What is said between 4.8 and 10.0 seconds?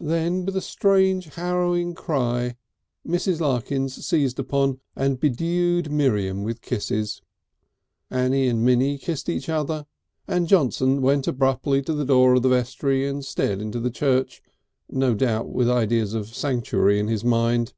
and bedewed Miriam with kisses, Annie and Minnie kissed each other,